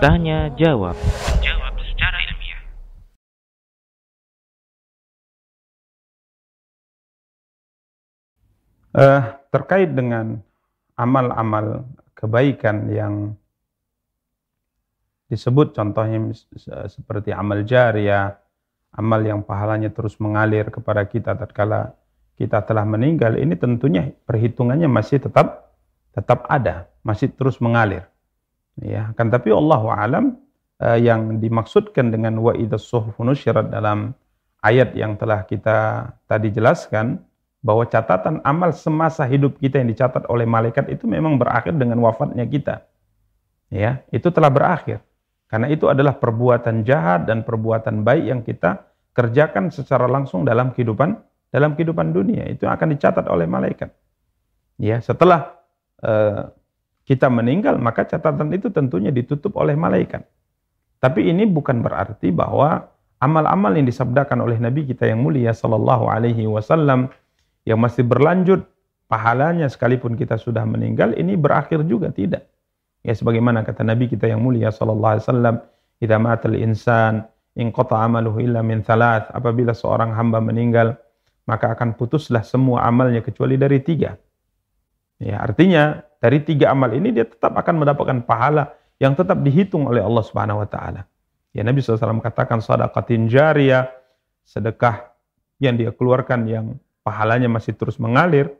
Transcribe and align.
Tanya 0.00 0.48
jawab. 0.56 0.96
Jawab 1.44 1.74
secara 1.84 2.18
ilmiah. 2.24 2.60
Eh, 8.96 9.22
terkait 9.52 9.92
dengan 9.92 10.40
amal-amal 10.96 11.84
kebaikan 12.16 12.88
yang 12.88 13.14
disebut 15.28 15.76
contohnya 15.76 16.32
seperti 16.88 17.32
amal 17.32 17.64
jariah, 17.64 18.36
amal 18.92 19.20
yang 19.20 19.40
pahalanya 19.44 19.88
terus 19.88 20.16
mengalir 20.20 20.68
kepada 20.68 21.04
kita 21.08 21.36
tatkala 21.36 21.96
kita 22.36 22.64
telah 22.64 22.82
meninggal, 22.88 23.36
ini 23.36 23.54
tentunya 23.54 24.10
perhitungannya 24.24 24.88
masih 24.88 25.22
tetap 25.22 25.72
tetap 26.12 26.44
ada, 26.48 26.88
masih 27.04 27.32
terus 27.32 27.60
mengalir. 27.60 28.08
Ya, 28.80 29.12
kan 29.16 29.28
tapi 29.28 29.52
Allah 29.52 29.82
alam 29.92 30.24
eh, 30.80 30.98
yang 31.04 31.40
dimaksudkan 31.40 32.08
dengan 32.08 32.40
wa 32.40 32.56
suhuf 32.80 33.16
nusyirat 33.20 33.68
dalam 33.68 34.16
ayat 34.64 34.96
yang 34.96 35.18
telah 35.20 35.44
kita 35.44 36.08
tadi 36.24 36.48
jelaskan 36.48 37.20
bahwa 37.62 37.86
catatan 37.86 38.42
amal 38.42 38.74
semasa 38.74 39.22
hidup 39.28 39.60
kita 39.62 39.78
yang 39.78 39.92
dicatat 39.92 40.26
oleh 40.26 40.48
malaikat 40.48 40.90
itu 40.90 41.06
memang 41.06 41.38
berakhir 41.38 41.76
dengan 41.76 42.00
wafatnya 42.02 42.48
kita. 42.48 42.82
Ya, 43.72 44.04
itu 44.12 44.28
telah 44.28 44.52
berakhir. 44.52 45.00
Karena 45.48 45.68
itu 45.68 45.84
adalah 45.88 46.16
perbuatan 46.16 46.80
jahat 46.84 47.28
dan 47.28 47.44
perbuatan 47.44 48.04
baik 48.04 48.24
yang 48.24 48.40
kita 48.40 48.88
kerjakan 49.12 49.68
secara 49.68 50.08
langsung 50.08 50.48
dalam 50.48 50.72
kehidupan 50.72 51.12
dalam 51.52 51.76
kehidupan 51.76 52.16
dunia 52.16 52.48
itu 52.48 52.64
akan 52.64 52.96
dicatat 52.96 53.28
oleh 53.28 53.44
malaikat. 53.44 53.92
Ya, 54.80 54.98
setelah 55.04 55.52
eh, 56.00 56.48
kita 57.04 57.28
meninggal 57.28 57.76
maka 57.76 58.08
catatan 58.08 58.48
itu 58.56 58.72
tentunya 58.72 59.12
ditutup 59.12 59.54
oleh 59.60 59.76
malaikat. 59.76 60.24
Tapi 61.02 61.28
ini 61.28 61.44
bukan 61.44 61.84
berarti 61.84 62.32
bahwa 62.32 62.88
amal-amal 63.20 63.74
yang 63.76 63.86
disabdakan 63.86 64.42
oleh 64.42 64.56
Nabi 64.56 64.88
kita 64.88 65.06
yang 65.06 65.20
mulia 65.20 65.52
sallallahu 65.52 66.08
alaihi 66.08 66.48
wasallam 66.48 67.12
yang 67.68 67.78
masih 67.78 68.02
berlanjut 68.02 68.66
pahalanya 69.06 69.68
sekalipun 69.68 70.16
kita 70.16 70.40
sudah 70.40 70.64
meninggal 70.64 71.12
ini 71.14 71.36
berakhir 71.36 71.84
juga 71.84 72.08
tidak. 72.08 72.48
Ya 73.02 73.12
sebagaimana 73.12 73.66
kata 73.66 73.82
Nabi 73.82 74.06
kita 74.06 74.30
yang 74.30 74.40
mulia 74.40 74.70
sallallahu 74.70 75.12
alaihi 75.18 75.26
wasallam, 75.26 75.56
"Idza 75.98 76.16
matal 76.22 76.54
insan 76.54 77.26
inqata 77.58 77.98
amaluhu 77.98 78.38
illa 78.38 78.62
min 78.62 78.86
thalath." 78.86 79.26
Apabila 79.34 79.74
seorang 79.74 80.14
hamba 80.14 80.38
meninggal, 80.38 80.94
maka 81.46 81.74
akan 81.74 81.98
putuslah 81.98 82.46
semua 82.46 82.86
amalnya 82.86 83.20
kecuali 83.24 83.58
dari 83.58 83.82
tiga. 83.82 84.14
Ya, 85.22 85.38
artinya 85.38 86.02
dari 86.18 86.42
tiga 86.42 86.74
amal 86.74 86.90
ini 86.94 87.14
dia 87.14 87.26
tetap 87.26 87.54
akan 87.54 87.82
mendapatkan 87.82 88.22
pahala 88.26 88.74
yang 88.98 89.14
tetap 89.18 89.38
dihitung 89.42 89.90
oleh 89.90 90.02
Allah 90.02 90.22
Subhanahu 90.22 90.62
wa 90.62 90.68
taala. 90.70 91.06
Ya 91.52 91.66
Nabi 91.66 91.82
SAW 91.82 92.22
katakan 92.22 92.62
sadaqatin 92.62 93.26
jariyah, 93.28 93.90
sedekah 94.46 95.12
yang 95.62 95.78
dia 95.78 95.90
keluarkan 95.94 96.48
yang 96.48 96.66
pahalanya 97.06 97.50
masih 97.50 97.74
terus 97.74 97.98
mengalir. 97.98 98.50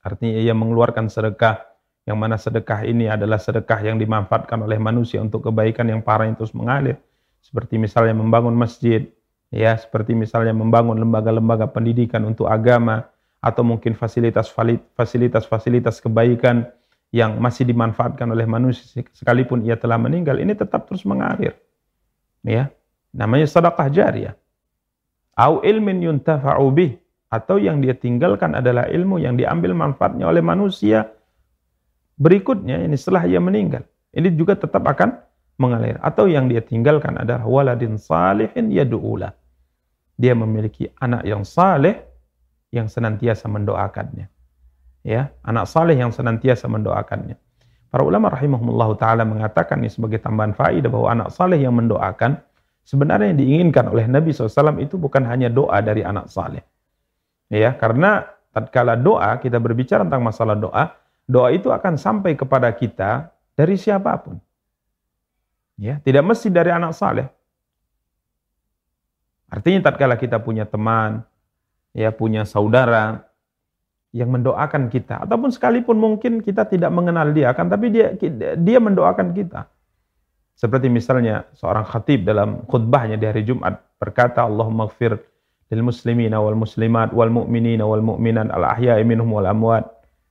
Artinya 0.00 0.38
ia 0.40 0.54
mengeluarkan 0.54 1.10
sedekah 1.10 1.68
yang 2.08 2.16
mana 2.16 2.40
sedekah 2.40 2.88
ini 2.88 3.10
adalah 3.10 3.36
sedekah 3.36 3.84
yang 3.84 4.00
dimanfaatkan 4.00 4.56
oleh 4.64 4.80
manusia 4.80 5.20
untuk 5.20 5.52
kebaikan 5.52 5.84
yang 5.90 6.00
pahalanya 6.00 6.40
terus 6.40 6.56
mengalir. 6.56 6.96
Seperti 7.44 7.76
misalnya 7.76 8.16
membangun 8.16 8.56
masjid, 8.56 9.08
ya, 9.52 9.76
seperti 9.76 10.14
misalnya 10.14 10.52
membangun 10.52 10.98
lembaga-lembaga 10.98 11.66
pendidikan 11.70 12.24
untuk 12.24 12.48
agama 12.48 13.04
atau 13.38 13.62
mungkin 13.62 13.94
fasilitas-fasilitas 13.94 16.02
kebaikan 16.02 16.66
yang 17.08 17.40
masih 17.40 17.64
dimanfaatkan 17.64 18.28
oleh 18.28 18.44
manusia 18.44 19.00
sekalipun 19.16 19.64
ia 19.64 19.80
telah 19.80 19.96
meninggal 19.96 20.36
ini 20.36 20.52
tetap 20.52 20.84
terus 20.90 21.08
mengalir. 21.08 21.56
Ya. 22.44 22.68
Namanya 23.14 23.48
sedekah 23.48 23.88
jariyah. 23.88 24.34
Au 25.38 25.64
ilmin 25.64 26.04
yuntafa'u 26.04 26.68
bih 26.74 26.98
atau 27.32 27.56
yang 27.56 27.80
dia 27.80 27.96
tinggalkan 27.96 28.58
adalah 28.58 28.90
ilmu 28.90 29.22
yang 29.22 29.38
diambil 29.38 29.72
manfaatnya 29.72 30.28
oleh 30.28 30.44
manusia 30.44 31.08
berikutnya 32.18 32.82
ini 32.84 32.98
setelah 32.98 33.24
ia 33.24 33.38
meninggal. 33.38 33.86
Ini 34.10 34.34
juga 34.34 34.58
tetap 34.58 34.82
akan 34.82 35.22
mengalir 35.58 35.98
atau 35.98 36.30
yang 36.30 36.46
dia 36.46 36.62
tinggalkan 36.62 37.18
adalah 37.18 37.44
waladin 37.44 37.98
salihin 37.98 38.70
yad'ula. 38.70 39.34
Dia 40.14 40.34
memiliki 40.34 40.90
anak 40.98 41.26
yang 41.26 41.42
saleh 41.42 41.98
yang 42.70 42.86
senantiasa 42.86 43.50
mendoakannya. 43.50 44.26
Ya, 45.02 45.34
anak 45.42 45.66
saleh 45.70 45.98
yang 45.98 46.14
senantiasa 46.14 46.66
mendoakannya. 46.70 47.38
Para 47.88 48.02
ulama 48.04 48.28
rahimahumullah 48.30 48.90
taala 49.00 49.24
mengatakan 49.24 49.80
ini 49.80 49.90
sebagai 49.90 50.20
tambahan 50.20 50.52
faidah 50.52 50.90
bahwa 50.90 51.08
anak 51.08 51.28
saleh 51.32 51.58
yang 51.58 51.74
mendoakan 51.74 52.36
sebenarnya 52.84 53.32
yang 53.32 53.40
diinginkan 53.40 53.88
oleh 53.88 54.04
Nabi 54.04 54.32
SAW 54.32 54.78
itu 54.80 55.00
bukan 55.00 55.24
hanya 55.24 55.48
doa 55.48 55.80
dari 55.80 56.04
anak 56.04 56.28
saleh. 56.28 56.60
Ya, 57.48 57.72
karena 57.72 58.28
tatkala 58.52 58.94
doa 58.96 59.40
kita 59.40 59.56
berbicara 59.56 60.04
tentang 60.04 60.20
masalah 60.20 60.52
doa, 60.52 60.98
doa 61.24 61.48
itu 61.48 61.72
akan 61.72 61.96
sampai 61.96 62.36
kepada 62.36 62.68
kita 62.76 63.32
dari 63.56 63.80
siapa 63.80 64.12
pun. 64.20 64.36
Ya, 65.78 66.02
tidak 66.02 66.26
mesti 66.26 66.50
dari 66.50 66.74
anak 66.74 66.92
saleh. 66.98 67.30
Artinya 69.48 69.88
tatkala 69.88 70.18
kita 70.18 70.42
punya 70.42 70.66
teman, 70.66 71.22
ya 71.96 72.10
punya 72.12 72.44
saudara 72.44 73.24
yang 74.12 74.32
mendoakan 74.32 74.88
kita 74.88 75.24
ataupun 75.28 75.52
sekalipun 75.52 75.96
mungkin 76.00 76.40
kita 76.40 76.64
tidak 76.64 76.88
mengenal 76.88 77.28
dia 77.28 77.52
kan 77.52 77.68
tapi 77.68 77.92
dia 77.92 78.12
dia 78.58 78.78
mendoakan 78.82 79.32
kita. 79.32 79.68
Seperti 80.58 80.90
misalnya 80.90 81.46
seorang 81.54 81.86
khatib 81.86 82.26
dalam 82.26 82.66
khutbahnya 82.66 83.14
di 83.14 83.26
hari 83.30 83.46
Jumat 83.46 83.78
berkata 84.00 84.42
Allahumma 84.42 84.90
gfir 84.90 85.14
lil 85.70 85.82
muslimina 85.86 86.42
wal 86.42 86.58
muslimat 86.58 87.14
wal 87.14 87.30
mu'minina 87.30 87.86
wal 87.86 88.02
mu'minat 88.02 88.50
al 88.50 88.74
ahya'i 88.74 89.06
minhum 89.06 89.28
wal 89.30 89.46
amwat. 89.46 89.86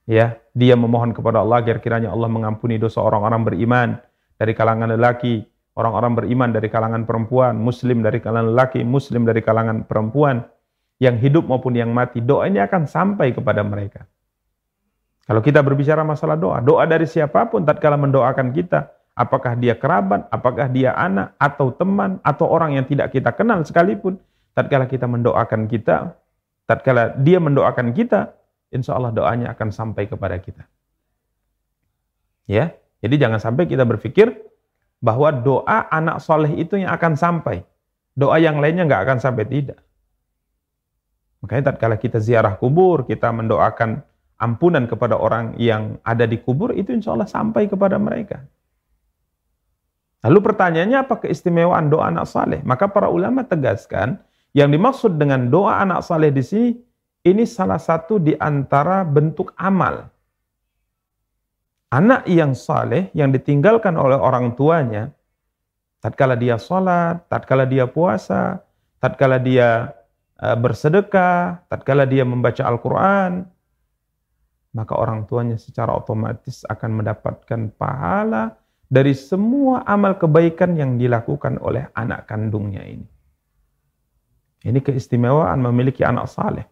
Ya, 0.08 0.40
dia 0.56 0.76
memohon 0.76 1.12
kepada 1.12 1.44
Allah 1.44 1.60
agar 1.60 1.84
kiranya 1.84 2.12
Allah 2.12 2.32
mengampuni 2.32 2.80
dosa 2.80 3.04
orang-orang 3.04 3.44
beriman 3.44 4.00
dari 4.38 4.54
kalangan 4.54 4.94
lelaki, 4.94 5.42
orang-orang 5.78 6.14
beriman 6.24 6.50
dari 6.54 6.70
kalangan 6.70 7.04
perempuan, 7.06 7.58
muslim 7.58 8.02
dari 8.06 8.22
kalangan 8.22 8.54
lelaki, 8.54 8.82
muslim 8.86 9.26
dari 9.26 9.42
kalangan 9.42 9.86
perempuan, 9.86 10.46
yang 10.98 11.18
hidup 11.18 11.46
maupun 11.46 11.78
yang 11.78 11.94
mati. 11.94 12.22
Doa 12.22 12.50
ini 12.50 12.58
akan 12.58 12.90
sampai 12.90 13.34
kepada 13.34 13.62
mereka. 13.62 14.06
Kalau 15.28 15.44
kita 15.44 15.60
berbicara 15.60 16.08
masalah 16.08 16.40
doa, 16.40 16.64
doa 16.64 16.88
dari 16.88 17.04
siapa 17.04 17.46
pun 17.52 17.68
tatkala 17.68 18.00
mendoakan 18.00 18.56
kita, 18.56 18.90
apakah 19.12 19.60
dia 19.60 19.76
kerabat, 19.76 20.26
apakah 20.32 20.72
dia 20.72 20.96
anak 20.96 21.36
atau 21.36 21.74
teman 21.76 22.24
atau 22.24 22.48
orang 22.48 22.80
yang 22.80 22.86
tidak 22.88 23.12
kita 23.12 23.36
kenal 23.36 23.60
sekalipun, 23.62 24.16
tatkala 24.56 24.88
kita 24.88 25.04
mendoakan 25.04 25.68
kita, 25.68 26.16
tatkala 26.64 27.12
dia 27.20 27.44
mendoakan 27.44 27.92
kita, 27.92 28.34
insya 28.72 28.96
Allah 28.96 29.12
doanya 29.12 29.52
akan 29.52 29.68
sampai 29.68 30.08
kepada 30.08 30.40
kita. 30.40 30.64
Ya, 32.48 32.72
jadi 33.04 33.16
jangan 33.28 33.38
sampai 33.38 33.70
kita 33.70 33.86
berpikir 33.86 34.34
bahwa 34.98 35.30
doa 35.30 35.86
anak 35.94 36.18
soleh 36.22 36.58
itu 36.58 36.82
yang 36.82 36.90
akan 36.90 37.14
sampai. 37.14 37.62
Doa 38.18 38.42
yang 38.42 38.58
lainnya 38.58 38.90
nggak 38.90 39.02
akan 39.06 39.18
sampai 39.22 39.46
tidak. 39.46 39.78
Makanya 41.46 41.74
tatkala 41.74 42.02
kita 42.02 42.18
ziarah 42.18 42.58
kubur, 42.58 43.06
kita 43.06 43.30
mendoakan 43.30 44.02
ampunan 44.42 44.90
kepada 44.90 45.14
orang 45.14 45.54
yang 45.62 46.02
ada 46.02 46.26
di 46.26 46.42
kubur, 46.42 46.74
itu 46.74 46.90
insya 46.90 47.14
Allah 47.14 47.30
sampai 47.30 47.70
kepada 47.70 48.02
mereka. 48.02 48.42
Lalu 50.26 50.40
pertanyaannya 50.42 51.06
apa 51.06 51.22
keistimewaan 51.22 51.94
doa 51.94 52.10
anak 52.10 52.26
saleh? 52.26 52.66
Maka 52.66 52.90
para 52.90 53.06
ulama 53.06 53.46
tegaskan, 53.46 54.18
yang 54.58 54.74
dimaksud 54.74 55.22
dengan 55.22 55.54
doa 55.54 55.78
anak 55.78 56.02
saleh 56.02 56.34
di 56.34 56.42
sini, 56.42 56.70
ini 57.22 57.46
salah 57.46 57.78
satu 57.78 58.18
di 58.18 58.34
antara 58.34 59.06
bentuk 59.06 59.54
amal. 59.62 60.10
Anak 61.88 62.28
yang 62.28 62.52
saleh 62.52 63.08
yang 63.16 63.32
ditinggalkan 63.32 63.96
oleh 63.96 64.20
orang 64.20 64.60
tuanya, 64.60 65.08
tatkala 66.04 66.36
dia 66.36 66.60
sholat, 66.60 67.24
tatkala 67.32 67.64
dia 67.64 67.88
puasa, 67.88 68.60
tatkala 69.00 69.40
dia 69.40 69.96
bersedekah, 70.38 71.64
tatkala 71.72 72.04
dia 72.04 72.28
membaca 72.28 72.60
Al-Quran, 72.68 73.48
maka 74.76 74.94
orang 75.00 75.26
tuanya 75.26 75.56
secara 75.56 75.96
otomatis 75.96 76.68
akan 76.68 77.02
mendapatkan 77.02 77.72
pahala 77.80 78.54
dari 78.92 79.16
semua 79.16 79.88
amal 79.88 80.20
kebaikan 80.20 80.76
yang 80.76 81.00
dilakukan 81.00 81.56
oleh 81.64 81.88
anak 81.96 82.28
kandungnya 82.28 82.84
ini. 82.84 83.08
Ini 84.68 84.80
keistimewaan 84.84 85.64
memiliki 85.64 86.04
anak 86.04 86.28
saleh. 86.28 86.68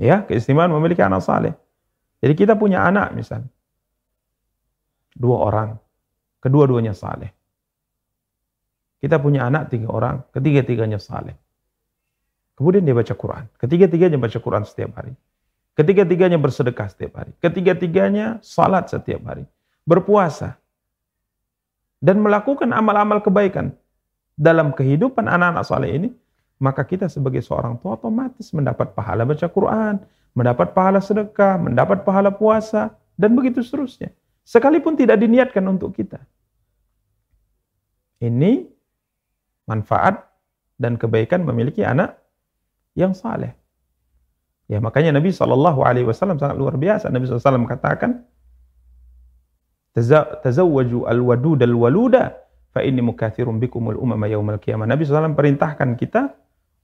Ya, 0.00 0.24
keistimewaan 0.24 0.72
memiliki 0.72 1.04
anak 1.04 1.20
saleh. 1.22 1.52
Jadi 2.24 2.32
kita 2.34 2.56
punya 2.56 2.88
anak 2.88 3.12
misalnya. 3.12 3.52
Dua 5.14 5.46
orang. 5.46 5.78
Kedua-duanya 6.42 6.92
saleh. 6.92 7.32
Kita 9.00 9.16
punya 9.22 9.48
anak 9.48 9.72
tiga 9.72 9.88
orang. 9.88 10.26
Ketiga-tiganya 10.34 11.00
saleh. 11.00 11.38
Kemudian 12.54 12.86
dia 12.86 12.94
baca 12.94 13.14
Quran. 13.14 13.44
Ketiga-tiganya 13.58 14.18
baca 14.18 14.38
Quran 14.38 14.62
setiap 14.66 14.94
hari. 14.98 15.14
Ketiga-tiganya 15.74 16.38
bersedekah 16.38 16.86
setiap 16.86 17.18
hari. 17.18 17.34
Ketiga-tiganya 17.42 18.38
salat 18.42 18.86
setiap 18.86 19.26
hari. 19.26 19.42
Berpuasa. 19.82 20.54
Dan 21.98 22.22
melakukan 22.22 22.70
amal-amal 22.70 23.18
kebaikan. 23.24 23.74
Dalam 24.34 24.74
kehidupan 24.74 25.26
anak-anak 25.26 25.64
saleh 25.66 25.90
ini, 25.94 26.08
maka 26.62 26.86
kita 26.86 27.10
sebagai 27.10 27.42
seorang 27.42 27.78
tua 27.78 27.98
otomatis 27.98 28.50
mendapat 28.54 28.94
pahala 28.94 29.26
baca 29.26 29.46
Quran, 29.50 30.00
mendapat 30.34 30.74
pahala 30.74 30.98
sedekah, 31.02 31.58
mendapat 31.58 32.02
pahala 32.06 32.30
puasa, 32.30 32.94
dan 33.18 33.34
begitu 33.34 33.62
seterusnya. 33.62 34.14
Sekalipun 34.44 34.94
tidak 34.94 35.18
diniatkan 35.24 35.64
untuk 35.64 35.96
kita. 35.96 36.20
Ini 38.20 38.68
manfaat 39.64 40.20
dan 40.76 41.00
kebaikan 41.00 41.44
memiliki 41.48 41.80
anak 41.80 42.20
yang 42.92 43.16
saleh. 43.16 43.56
Ya 44.68 44.80
makanya 44.80 45.16
Nabi 45.20 45.32
Wasallam 45.32 46.40
sangat 46.40 46.56
luar 46.56 46.80
biasa. 46.80 47.12
Nabi 47.12 47.28
SAW 47.28 47.68
katakan, 47.68 48.24
tazawwaju 50.40 51.04
al-wadud 51.04 51.60
al-waluda 51.60 52.32
fa 52.72 52.80
inni 52.80 53.04
mukathirun 53.04 53.60
bikumul 53.60 54.00
umama 54.00 54.24
yaumal 54.24 54.56
qiyamah. 54.56 54.88
Nabi 54.88 55.04
SAW 55.04 55.36
perintahkan 55.36 56.00
kita 56.00 56.32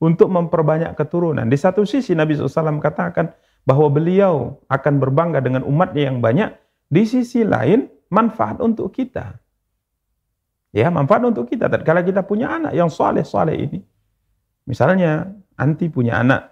untuk 0.00 0.28
memperbanyak 0.28 0.92
keturunan. 0.92 1.48
Di 1.48 1.56
satu 1.56 1.88
sisi 1.88 2.12
Nabi 2.12 2.36
SAW 2.36 2.80
katakan 2.84 3.32
bahwa 3.64 3.88
beliau 3.88 4.60
akan 4.68 4.94
berbangga 5.00 5.40
dengan 5.40 5.64
umatnya 5.64 6.08
yang 6.12 6.20
banyak. 6.20 6.52
Di 6.90 7.06
sisi 7.06 7.46
lain 7.46 7.86
manfaat 8.10 8.58
untuk 8.58 8.90
kita. 8.90 9.38
Ya, 10.74 10.90
manfaat 10.90 11.22
untuk 11.22 11.46
kita. 11.46 11.70
Kalau 11.86 12.02
kita 12.02 12.26
punya 12.26 12.58
anak 12.58 12.74
yang 12.74 12.90
soleh-soleh 12.90 13.54
ini. 13.54 13.80
Misalnya, 14.66 15.30
anti 15.54 15.86
punya 15.90 16.18
anak 16.18 16.50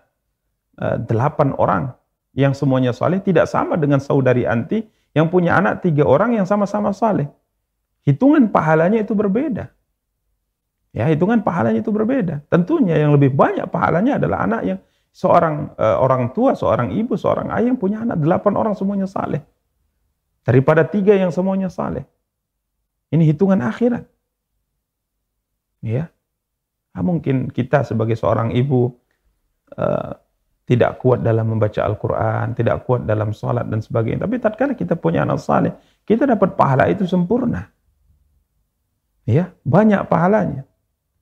Eh, 0.78 0.98
delapan 1.10 1.58
orang 1.58 1.90
yang 2.38 2.54
semuanya 2.54 2.94
saleh 2.94 3.18
tidak 3.18 3.50
sama 3.50 3.74
dengan 3.74 3.98
saudari 3.98 4.46
anti 4.46 4.86
yang 5.10 5.26
punya 5.26 5.58
anak 5.58 5.82
tiga 5.82 6.06
orang 6.06 6.38
yang 6.38 6.46
sama-sama 6.46 6.94
saleh. 6.94 7.26
Hitungan 8.06 8.46
pahalanya 8.46 9.02
itu 9.02 9.10
berbeda. 9.10 9.74
Ya, 10.94 11.10
hitungan 11.10 11.42
pahalanya 11.42 11.82
itu 11.82 11.90
berbeda. 11.90 12.46
Tentunya 12.46 12.94
yang 12.94 13.10
lebih 13.10 13.34
banyak 13.34 13.66
pahalanya 13.74 14.22
adalah 14.22 14.46
anak 14.46 14.62
yang 14.70 14.78
seorang 15.10 15.74
uh, 15.74 15.98
orang 15.98 16.30
tua, 16.30 16.54
seorang 16.54 16.94
ibu, 16.94 17.18
seorang 17.18 17.50
ayah 17.58 17.74
yang 17.74 17.78
punya 17.82 18.06
anak 18.06 18.22
delapan 18.22 18.54
orang 18.54 18.78
semuanya 18.78 19.10
saleh. 19.10 19.42
Daripada 20.48 20.80
tiga 20.88 21.12
yang 21.12 21.28
semuanya 21.28 21.68
saleh. 21.68 22.08
Ini 23.12 23.20
hitungan 23.36 23.60
akhirat. 23.60 24.08
Ya. 25.84 26.08
Nah, 26.96 27.02
mungkin 27.04 27.52
kita 27.52 27.84
sebagai 27.84 28.16
seorang 28.16 28.56
ibu 28.56 28.96
uh, 29.76 30.16
tidak 30.64 31.04
kuat 31.04 31.20
dalam 31.20 31.52
membaca 31.52 31.84
Al-Quran, 31.84 32.56
tidak 32.56 32.88
kuat 32.88 33.04
dalam 33.04 33.36
sholat 33.36 33.68
dan 33.68 33.84
sebagainya. 33.84 34.24
Tapi 34.24 34.40
tatkala 34.40 34.72
kita 34.72 34.96
punya 34.96 35.28
anak 35.28 35.40
saleh, 35.40 35.72
kita 36.08 36.24
dapat 36.24 36.56
pahala 36.56 36.88
itu 36.88 37.04
sempurna. 37.04 37.68
Ya, 39.28 39.52
banyak 39.68 40.08
pahalanya. 40.08 40.64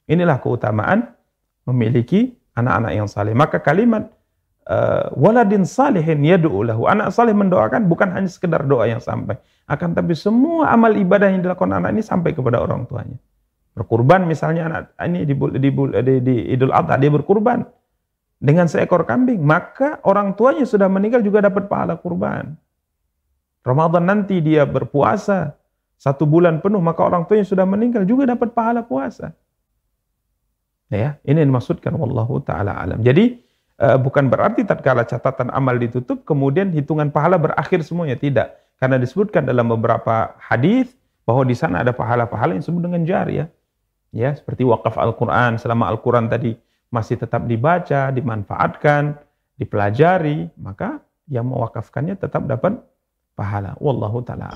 Inilah 0.06 0.38
keutamaan 0.38 1.14
memiliki 1.66 2.38
anak-anak 2.54 2.92
yang 2.94 3.10
saleh. 3.10 3.34
Maka 3.34 3.58
kalimat 3.58 4.15
uh, 4.66 5.10
waladin 5.14 5.62
salihin 5.64 6.22
yad'u 6.22 6.66
lahu. 6.66 6.86
Anak 6.90 7.14
saleh 7.14 7.32
mendoakan 7.32 7.86
bukan 7.86 8.12
hanya 8.12 8.30
sekedar 8.30 8.66
doa 8.66 8.86
yang 8.86 9.02
sampai, 9.02 9.38
akan 9.70 9.94
tapi 9.94 10.12
semua 10.14 10.70
amal 10.70 10.92
ibadah 10.94 11.30
yang 11.30 11.42
dilakukan 11.42 11.72
anak 11.74 11.94
ini 11.94 12.02
sampai 12.02 12.34
kepada 12.34 12.62
orang 12.62 12.86
tuanya. 12.86 13.18
Berkurban 13.76 14.24
misalnya 14.24 14.62
anak 14.72 14.82
ini 15.04 15.28
di, 15.28 15.34
di, 15.36 15.68
di, 15.68 16.14
di 16.24 16.36
Idul 16.56 16.72
Adha 16.72 16.96
dia 16.96 17.12
berkurban 17.12 17.60
dengan 18.36 18.68
seekor 18.68 19.04
kambing, 19.08 19.40
maka 19.40 20.00
orang 20.04 20.36
tuanya 20.36 20.64
sudah 20.68 20.88
meninggal 20.88 21.24
juga 21.24 21.44
dapat 21.44 21.68
pahala 21.68 21.96
kurban. 21.96 22.56
Ramadan 23.66 24.04
nanti 24.06 24.38
dia 24.38 24.62
berpuasa 24.62 25.58
satu 25.96 26.28
bulan 26.28 26.60
penuh, 26.60 26.78
maka 26.78 27.02
orang 27.02 27.24
tuanya 27.24 27.48
sudah 27.48 27.64
meninggal 27.64 28.04
juga 28.04 28.28
dapat 28.28 28.52
pahala 28.52 28.84
puasa. 28.84 29.32
Ya, 30.86 31.18
ini 31.26 31.42
yang 31.42 31.50
dimaksudkan 31.50 31.90
wallahu 31.98 32.38
taala 32.46 32.78
alam. 32.78 33.02
Jadi 33.02 33.42
bukan 33.76 34.32
berarti 34.32 34.64
tatkala 34.64 35.04
catatan 35.04 35.52
amal 35.52 35.76
ditutup 35.76 36.24
kemudian 36.24 36.72
hitungan 36.72 37.12
pahala 37.12 37.36
berakhir 37.36 37.84
semuanya 37.84 38.16
tidak. 38.16 38.56
Karena 38.76 39.00
disebutkan 39.00 39.48
dalam 39.48 39.72
beberapa 39.72 40.36
hadis 40.36 40.92
bahwa 41.24 41.48
di 41.48 41.56
sana 41.56 41.80
ada 41.80 41.96
pahala-pahala 41.96 42.56
yang 42.56 42.62
disebut 42.62 42.82
dengan 42.84 43.02
jariyah. 43.08 43.48
Ya, 44.14 44.32
seperti 44.32 44.64
wakaf 44.64 44.96
Al-Qur'an 44.96 45.60
selama 45.60 45.88
Al-Qur'an 45.92 46.28
tadi 46.28 46.56
masih 46.88 47.20
tetap 47.20 47.44
dibaca, 47.44 48.08
dimanfaatkan, 48.14 49.18
dipelajari, 49.60 50.48
maka 50.56 51.02
yang 51.26 51.50
mewakafkannya 51.50 52.16
tetap 52.16 52.46
dapat 52.46 52.78
pahala. 53.34 53.74
Wallahu 53.82 54.22
taala 54.22 54.52